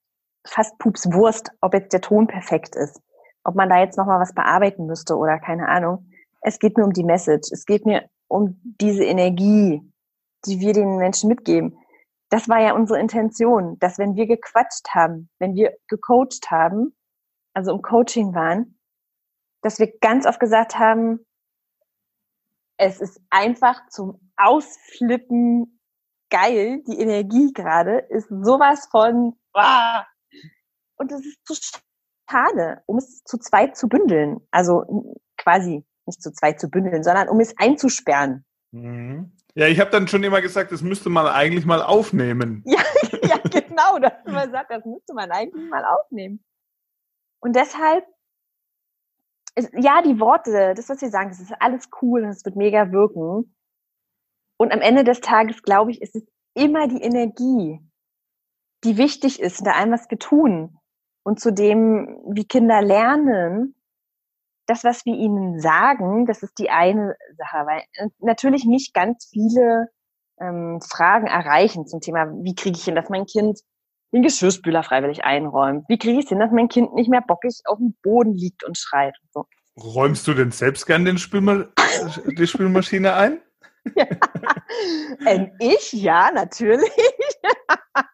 [0.47, 2.99] fast pups Wurst, ob jetzt der Ton perfekt ist,
[3.43, 6.09] ob man da jetzt noch mal was bearbeiten müsste oder keine Ahnung.
[6.41, 7.51] Es geht mir um die Message.
[7.51, 9.81] Es geht mir um diese Energie,
[10.45, 11.77] die wir den Menschen mitgeben
[12.33, 16.97] das war ja unsere Intention, dass wenn wir gequatscht haben, wenn wir gecoacht haben,
[17.53, 18.79] also im Coaching waren,
[19.61, 21.23] dass wir ganz oft gesagt haben,
[22.77, 25.79] es ist einfach zum Ausflippen
[26.31, 30.03] geil, die Energie gerade ist sowas von, ah!
[30.95, 31.53] und es ist zu
[32.29, 34.39] schade, um es zu zweit zu bündeln.
[34.51, 38.45] Also quasi nicht zu zweit zu bündeln, sondern um es einzusperren.
[38.71, 39.35] Mhm.
[39.55, 42.63] Ja, ich habe dann schon immer gesagt, das müsste man eigentlich mal aufnehmen.
[43.23, 46.43] Ja, ja genau, das immer gesagt, das müsste man eigentlich mal aufnehmen.
[47.39, 48.05] Und deshalb,
[49.55, 52.55] ist, ja, die Worte, das, was wir sagen, das ist alles cool und es wird
[52.55, 53.55] mega wirken.
[54.57, 56.23] Und am Ende des Tages, glaube ich, ist es
[56.55, 57.79] immer die Energie,
[58.83, 60.77] die wichtig ist, da allem, was wir tun.
[61.23, 63.75] Und zu dem, wie Kinder lernen,
[64.67, 69.27] das, was wir ihnen sagen, das ist die eine Sache, weil äh, natürlich nicht ganz
[69.31, 69.89] viele
[70.39, 73.59] ähm, Fragen erreichen zum Thema, wie kriege ich hin, dass mein Kind
[74.13, 75.85] den Geschirrspüler freiwillig einräumt?
[75.89, 78.63] Wie kriege ich es hin, dass mein Kind nicht mehr bockig auf dem Boden liegt
[78.63, 79.15] und schreit?
[79.21, 79.45] Und so.
[79.83, 81.65] Räumst du denn selbst gern den Spülma
[82.37, 83.41] die Spülmaschine ein?
[83.95, 84.05] Ja.
[85.25, 86.89] Ähm, ich, ja, natürlich.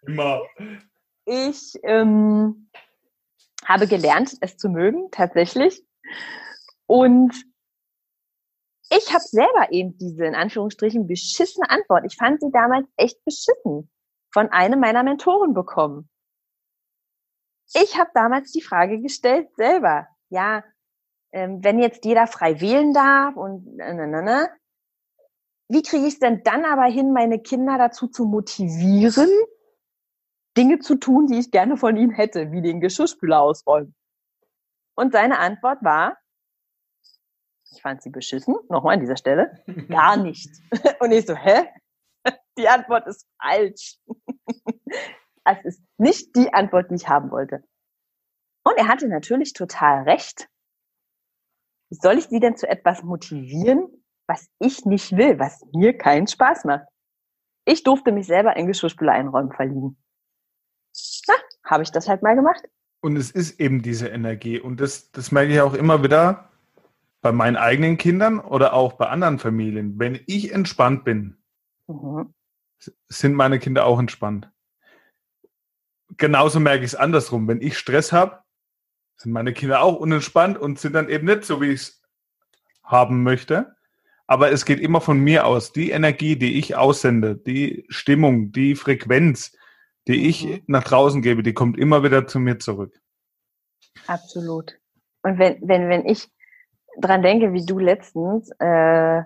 [0.07, 0.41] Immer.
[1.25, 2.68] Ich ähm,
[3.65, 5.83] habe gelernt, es zu mögen, tatsächlich.
[6.85, 7.33] Und
[8.89, 12.05] ich habe selber eben diese, in Anführungsstrichen, beschissene Antwort.
[12.05, 13.91] Ich fand sie damals echt beschissen
[14.31, 16.09] von einem meiner Mentoren bekommen.
[17.73, 20.07] Ich habe damals die Frage gestellt selber.
[20.29, 20.63] Ja,
[21.31, 24.49] ähm, wenn jetzt jeder frei wählen darf und na, na, na,
[25.67, 29.29] wie kriege ich es denn dann aber hin, meine Kinder dazu zu motivieren,
[30.59, 33.95] Dinge zu tun, die ich gerne von ihnen hätte, wie den Geschirrspüler ausräumen?
[34.93, 36.17] Und seine Antwort war,
[37.71, 40.49] ich fand sie beschissen, nochmal an dieser Stelle, gar nicht.
[40.99, 41.69] Und ich so, hä?
[42.57, 43.99] Die Antwort ist falsch.
[45.45, 47.63] Es ist nicht die Antwort, die ich haben wollte.
[48.65, 50.49] Und er hatte natürlich total recht.
[51.89, 56.27] Wie soll ich sie denn zu etwas motivieren, was ich nicht will, was mir keinen
[56.27, 56.85] Spaß macht?
[57.65, 59.97] Ich durfte mich selber in Geschirrspüler einräumen verlieben.
[61.27, 61.33] Na,
[61.63, 62.67] habe ich das halt mal gemacht.
[63.01, 64.59] Und es ist eben diese Energie.
[64.59, 66.49] Und das, das merke ich auch immer wieder
[67.21, 69.99] bei meinen eigenen Kindern oder auch bei anderen Familien.
[69.99, 71.37] Wenn ich entspannt bin,
[71.87, 72.33] mhm.
[73.07, 74.49] sind meine Kinder auch entspannt.
[76.17, 77.47] Genauso merke ich es andersrum.
[77.47, 78.39] Wenn ich Stress habe,
[79.15, 82.01] sind meine Kinder auch unentspannt und sind dann eben nicht so, wie ich es
[82.83, 83.75] haben möchte.
[84.27, 85.71] Aber es geht immer von mir aus.
[85.71, 89.57] Die Energie, die ich aussende, die Stimmung, die Frequenz,
[90.07, 90.63] die ich mhm.
[90.67, 92.99] nach draußen gebe, die kommt immer wieder zu mir zurück.
[94.07, 94.77] Absolut.
[95.23, 96.29] Und wenn, wenn, wenn ich
[96.99, 99.23] dran denke, wie du letztens äh,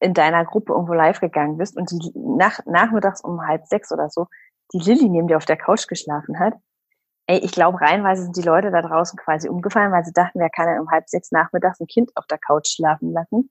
[0.00, 4.10] in deiner Gruppe irgendwo live gegangen bist und die nach, nachmittags um halb sechs oder
[4.10, 4.26] so
[4.72, 6.54] die Lilly neben dir auf der Couch geschlafen hat.
[7.26, 10.50] Ey, ich glaube, reihenweise sind die Leute da draußen quasi umgefallen, weil sie dachten, wer
[10.50, 13.50] kann denn um halb sechs nachmittags ein Kind auf der Couch schlafen lassen?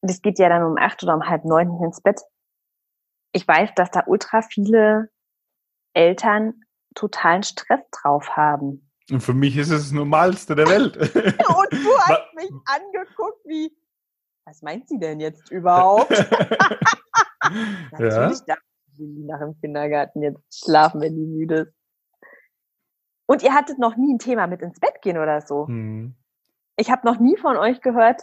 [0.00, 2.20] Und es geht ja dann um acht oder um halb neun ins Bett.
[3.32, 5.08] Ich weiß, dass da ultra viele
[5.94, 6.54] Eltern
[6.94, 8.88] totalen Stress drauf haben.
[9.10, 10.96] Und für mich ist es das Normalste der Welt.
[10.96, 13.76] und du hast mich angeguckt wie,
[14.44, 16.10] was meint sie denn jetzt überhaupt?
[17.90, 18.54] Natürlich ja.
[18.54, 18.58] darf
[18.96, 21.74] Lilly nach dem Kindergarten jetzt schlafen, wenn die müde ist.
[23.26, 25.66] Und ihr hattet noch nie ein Thema mit ins Bett gehen oder so.
[25.66, 26.14] Mhm.
[26.76, 28.22] Ich habe noch nie von euch gehört,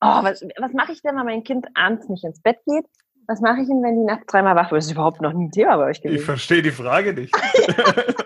[0.00, 2.86] oh, was, was mache ich denn, wenn mein Kind abends nicht ins Bett geht?
[3.30, 4.78] Was mache ich denn, wenn die nachts dreimal wach wird?
[4.78, 6.18] Das ist überhaupt noch nie ein Thema bei euch gewesen.
[6.18, 7.32] Ich verstehe die Frage nicht.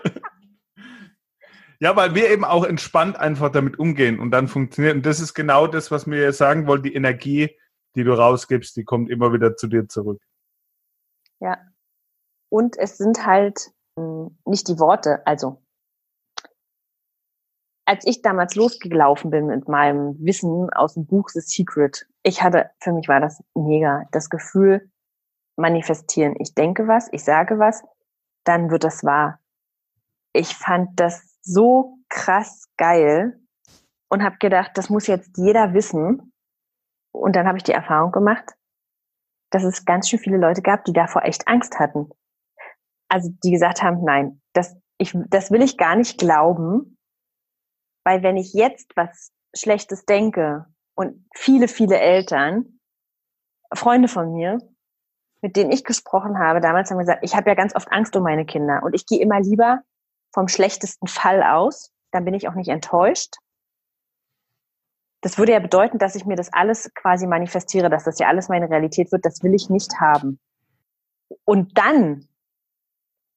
[1.79, 4.95] ja, weil wir eben auch entspannt einfach damit umgehen und dann funktioniert.
[4.95, 6.81] Und das ist genau das, was wir sagen wollen.
[6.81, 7.55] Die Energie,
[7.95, 10.19] die du rausgibst, die kommt immer wieder zu dir zurück.
[11.39, 11.59] Ja.
[12.49, 15.21] Und es sind halt hm, nicht die Worte.
[15.27, 15.61] Also,
[17.85, 22.71] als ich damals losgelaufen bin mit meinem Wissen aus dem Buch The Secret, ich hatte,
[22.79, 24.89] für mich war das mega, das Gefühl,
[25.57, 26.35] manifestieren.
[26.39, 27.83] Ich denke was, ich sage was,
[28.43, 29.39] dann wird das wahr.
[30.33, 33.39] Ich fand das so krass geil
[34.09, 36.33] und habe gedacht, das muss jetzt jeder wissen.
[37.11, 38.53] Und dann habe ich die Erfahrung gemacht,
[39.51, 42.09] dass es ganz schön viele Leute gab, die davor echt Angst hatten.
[43.09, 46.97] Also die gesagt haben, nein, das, ich, das will ich gar nicht glauben,
[48.03, 50.65] weil wenn ich jetzt was Schlechtes denke
[50.95, 52.79] und viele, viele Eltern,
[53.73, 54.59] Freunde von mir,
[55.45, 58.23] mit denen ich gesprochen habe, damals haben gesagt, ich habe ja ganz oft Angst um
[58.23, 59.81] meine Kinder und ich gehe immer lieber
[60.33, 63.35] vom schlechtesten Fall aus, dann bin ich auch nicht enttäuscht.
[65.21, 68.49] Das würde ja bedeuten, dass ich mir das alles quasi manifestiere, dass das ja alles
[68.49, 69.23] meine Realität wird.
[69.23, 70.39] Das will ich nicht haben.
[71.43, 72.27] Und dann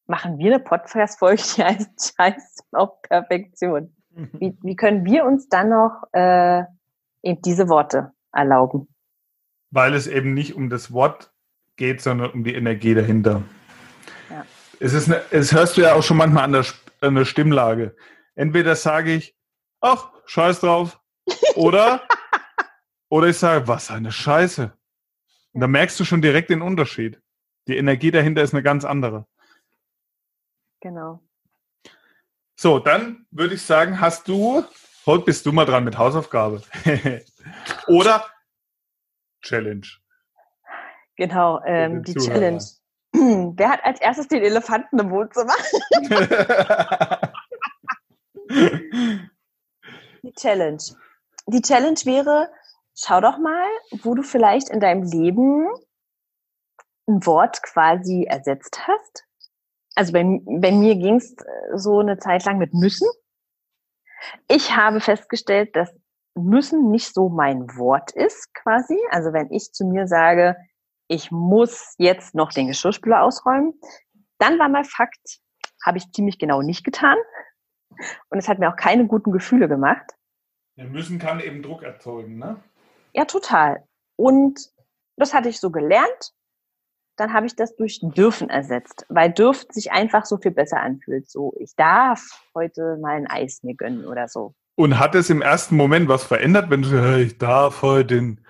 [0.07, 3.95] machen wir eine Podcast-Folge, die heißt Scheiß auf Perfektion.
[4.15, 6.63] Wie, wie können wir uns dann noch äh,
[7.21, 8.89] eben diese Worte erlauben?
[9.71, 11.35] Weil es eben nicht um das Wort
[11.79, 13.43] geht, sondern um die Energie dahinter.
[14.29, 14.45] Ja.
[14.79, 16.67] Es, ist eine, es hörst du ja auch schon manchmal an der,
[17.01, 17.97] an der Stimmlage.
[18.35, 19.35] Entweder sage ich,
[19.81, 21.01] ach, scheiß drauf,
[21.55, 22.07] oder,
[23.09, 24.77] oder ich sage, was eine Scheiße.
[25.53, 27.21] Und da merkst du schon direkt den Unterschied.
[27.67, 29.27] Die Energie dahinter ist eine ganz andere.
[30.81, 31.23] Genau.
[32.57, 34.65] So, dann würde ich sagen, hast du,
[35.07, 36.63] heute bist du mal dran mit Hausaufgabe.
[37.87, 38.25] Oder
[39.43, 39.87] Challenge.
[41.19, 42.35] Genau, ähm, die Zuhörer.
[42.35, 42.63] Challenge.
[43.57, 45.53] Wer hat als erstes den Elefanten im Wohnzimmer?
[50.37, 50.83] Challenge.
[51.47, 52.51] Die Challenge wäre,
[52.95, 53.69] schau doch mal,
[54.03, 55.67] wo du vielleicht in deinem Leben
[57.09, 59.25] ein Wort quasi ersetzt hast.
[59.97, 63.09] Also bei, bei mir ging es äh, so eine Zeit lang mit müssen.
[64.47, 65.93] Ich habe festgestellt, dass
[66.37, 68.97] müssen nicht so mein Wort ist quasi.
[69.11, 70.57] Also wenn ich zu mir sage,
[71.09, 73.75] ich muss jetzt noch den Geschirrspüler ausräumen,
[74.39, 75.41] dann war mal Fakt,
[75.85, 77.17] habe ich ziemlich genau nicht getan.
[78.29, 80.13] Und es hat mir auch keine guten Gefühle gemacht.
[80.77, 82.63] Ja, müssen kann eben Druck erzeugen, ne?
[83.13, 83.85] Ja, total.
[84.17, 84.61] Und
[85.17, 86.33] das hatte ich so gelernt.
[87.17, 91.29] Dann habe ich das durch dürfen ersetzt, weil dürft sich einfach so viel besser anfühlt.
[91.29, 94.55] So, ich darf heute mal ein Eis mir gönnen oder so.
[94.77, 98.47] Und hat es im ersten Moment was verändert, wenn du sagst, ich darf heute den.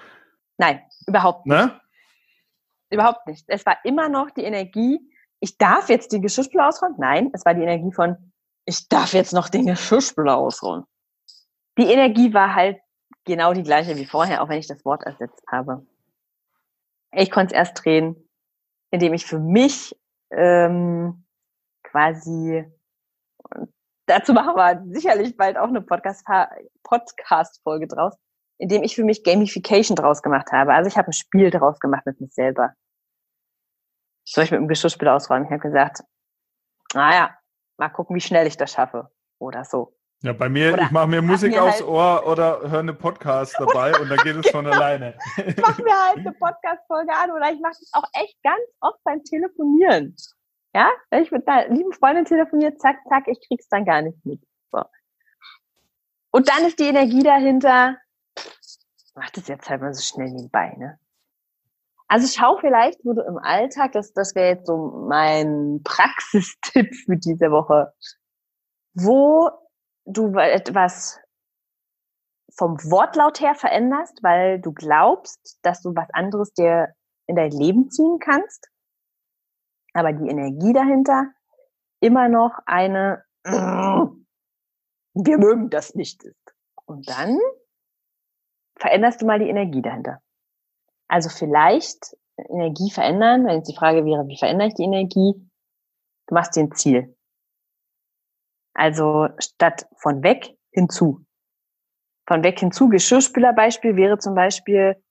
[0.58, 1.56] Nein, überhaupt nicht.
[1.56, 1.80] Ne?
[2.90, 3.44] Überhaupt nicht.
[3.48, 5.00] Es war immer noch die Energie,
[5.40, 6.96] ich darf jetzt die Geschirrspüler ausräumen.
[6.98, 8.32] Nein, es war die Energie von,
[8.64, 10.84] ich darf jetzt noch den Geschirrspüler ausräumen.
[11.78, 12.80] Die Energie war halt
[13.24, 15.86] genau die gleiche wie vorher, auch wenn ich das Wort ersetzt habe.
[17.12, 18.28] Ich konnte es erst drehen,
[18.90, 19.96] indem ich für mich
[20.30, 21.24] ähm,
[21.84, 22.64] quasi,
[24.06, 28.16] dazu machen wir sicherlich bald auch eine Podcast-Folge Podcast draus,
[28.58, 30.74] indem ich für mich Gamification draus gemacht habe.
[30.74, 32.74] Also ich habe ein Spiel draus gemacht mit mir selber.
[34.24, 35.46] Soll ich mit dem Geschirrspüler ausräumen?
[35.46, 36.02] Ich habe gesagt,
[36.92, 37.36] naja,
[37.78, 39.10] mal gucken, wie schnell ich das schaffe.
[39.38, 39.94] Oder so.
[40.22, 42.92] Ja, bei mir, oder ich mache mir Musik mir aufs halt Ohr oder höre eine
[42.92, 45.16] Podcast dabei und dann geht es von alleine.
[45.36, 48.98] ich mache mir halt eine Podcast-Folge an oder ich mache es auch echt ganz oft
[49.04, 50.16] beim Telefonieren.
[50.74, 54.18] Ja, wenn ich mit einer lieben Freundin telefoniere, zack, zack, ich krieg's dann gar nicht
[54.26, 54.40] mit.
[54.72, 54.82] So.
[56.32, 57.96] Und dann ist die Energie dahinter,
[59.18, 60.98] mach das jetzt halt mal so schnell nebenbei, ne?
[62.10, 67.16] Also schau vielleicht, wo du im Alltag, das, das wäre jetzt so mein Praxistipp für
[67.16, 67.92] diese Woche,
[68.94, 69.50] wo
[70.06, 71.20] du etwas
[72.56, 76.94] vom Wortlaut her veränderst, weil du glaubst, dass du was anderes dir
[77.26, 78.68] in dein Leben ziehen kannst,
[79.92, 81.26] aber die Energie dahinter
[82.00, 86.54] immer noch eine wir mögen das nicht ist.
[86.86, 87.38] Und dann
[88.78, 90.20] veränderst du mal die Energie dahinter.
[91.08, 95.34] Also vielleicht Energie verändern, wenn jetzt die Frage wäre, wie verändere ich die Energie?
[96.26, 97.16] Du machst dir ein Ziel.
[98.74, 101.24] Also statt von weg hinzu.
[102.28, 105.02] Von weg hinzu, Geschirrspülerbeispiel wäre zum Beispiel,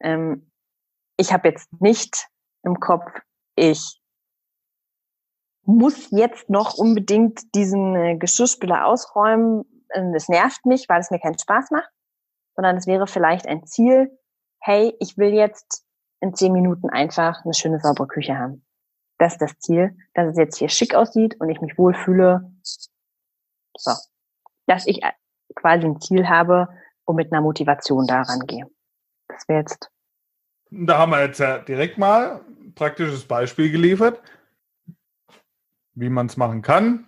[0.00, 0.50] ähm,
[1.16, 2.28] ich habe jetzt nicht
[2.64, 3.06] im Kopf,
[3.54, 4.00] ich
[5.62, 9.64] muss jetzt noch unbedingt diesen äh, Geschirrspüler ausräumen.
[10.12, 11.88] Das nervt mich, weil es mir keinen Spaß macht,
[12.56, 14.18] sondern es wäre vielleicht ein Ziel,
[14.60, 15.84] hey, ich will jetzt
[16.20, 18.64] in zehn Minuten einfach eine schöne saubere Küche haben.
[19.18, 22.50] Das ist das Ziel, dass es jetzt hier schick aussieht und ich mich wohlfühle.
[23.76, 23.92] So.
[24.66, 25.00] Dass ich
[25.54, 26.68] quasi ein Ziel habe
[27.04, 28.66] und mit einer Motivation daran gehe.
[29.28, 29.90] Das wäre jetzt.
[30.70, 34.20] Da haben wir jetzt ja direkt mal ein praktisches Beispiel geliefert,
[35.94, 37.06] wie man es machen kann.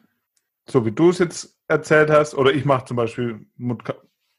[0.68, 2.34] So wie du es jetzt erzählt hast.
[2.34, 3.46] Oder ich mache zum Beispiel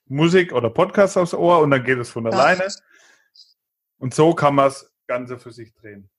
[0.09, 2.67] Musik oder Podcast aufs Ohr und dann geht es von alleine.
[3.99, 6.09] Und so kann man das Ganze für sich drehen.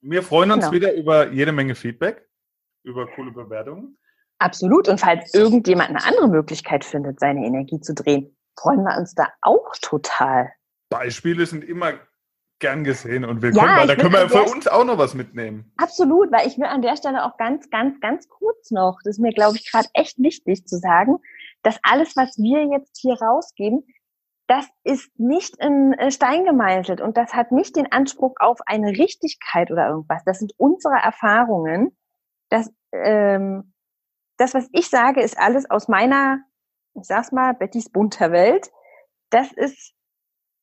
[0.00, 0.72] Wir freuen uns genau.
[0.72, 2.28] wieder über jede Menge Feedback,
[2.84, 3.98] über coole Bewertungen.
[4.38, 4.88] Absolut.
[4.88, 9.28] Und falls irgendjemand eine andere Möglichkeit findet, seine Energie zu drehen, freuen wir uns da
[9.40, 10.52] auch total.
[10.88, 11.94] Beispiele sind immer
[12.58, 15.72] gern gesehen und willkommen, ja, weil da können wir für uns auch noch was mitnehmen.
[15.76, 19.20] Absolut, weil ich will an der Stelle auch ganz, ganz, ganz kurz noch, das ist
[19.20, 21.18] mir, glaube ich, gerade echt wichtig zu sagen,
[21.66, 23.84] dass alles, was wir jetzt hier rausgeben,
[24.46, 28.90] das ist nicht in äh, Stein gemeißelt und das hat nicht den Anspruch auf eine
[28.90, 30.22] Richtigkeit oder irgendwas.
[30.24, 31.98] Das sind unsere Erfahrungen.
[32.50, 33.74] Das, ähm,
[34.36, 36.38] das, was ich sage, ist alles aus meiner,
[36.94, 38.70] ich sag's mal, Bettys bunter Welt.
[39.30, 39.92] Das ist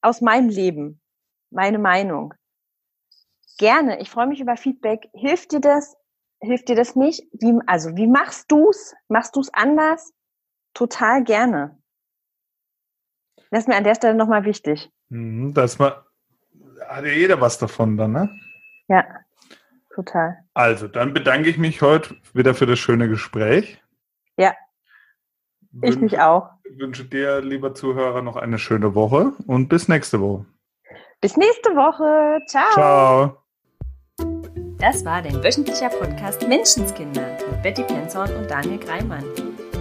[0.01, 1.01] aus meinem Leben,
[1.49, 2.33] meine Meinung.
[3.57, 3.99] Gerne.
[3.99, 5.09] Ich freue mich über Feedback.
[5.13, 5.97] Hilft dir das?
[6.39, 7.27] Hilft dir das nicht?
[7.33, 8.95] Wie, also, wie machst du's?
[9.09, 10.13] Machst du's anders?
[10.73, 11.77] Total gerne.
[13.51, 14.91] Das ist mir an der Stelle nochmal wichtig.
[15.09, 16.07] Mhm, das war,
[16.87, 18.29] hat ja jeder was davon dann, ne?
[18.87, 19.05] Ja,
[19.93, 20.37] total.
[20.53, 23.79] Also, dann bedanke ich mich heute wieder für das schöne Gespräch.
[24.37, 24.53] Ja,
[25.81, 26.49] ich mich auch.
[26.63, 30.45] Ich wünsche dir, lieber Zuhörer, noch eine schöne Woche und bis nächste Woche.
[31.21, 32.39] Bis nächste Woche.
[32.47, 32.71] Ciao.
[32.73, 33.37] Ciao.
[34.79, 39.23] Das war dein wöchentlicher Podcast Menschenskinder mit Betty Penzorn und Daniel Greimann.